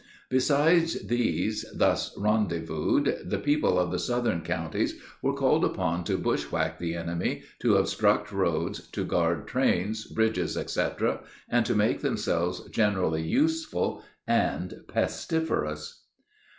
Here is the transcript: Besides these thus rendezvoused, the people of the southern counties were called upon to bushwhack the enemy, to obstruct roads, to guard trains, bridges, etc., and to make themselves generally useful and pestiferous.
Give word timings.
Besides 0.29 1.05
these 1.05 1.63
thus 1.75 2.15
rendezvoused, 2.17 3.29
the 3.29 3.37
people 3.37 3.77
of 3.77 3.91
the 3.91 3.99
southern 3.99 4.41
counties 4.41 4.99
were 5.21 5.35
called 5.35 5.63
upon 5.63 6.03
to 6.05 6.17
bushwhack 6.17 6.79
the 6.79 6.95
enemy, 6.95 7.43
to 7.59 7.75
obstruct 7.75 8.31
roads, 8.31 8.87
to 8.93 9.05
guard 9.05 9.45
trains, 9.45 10.05
bridges, 10.07 10.57
etc., 10.57 11.21
and 11.49 11.67
to 11.67 11.75
make 11.75 12.01
themselves 12.01 12.61
generally 12.71 13.21
useful 13.21 14.03
and 14.25 14.73
pestiferous. 14.87 15.99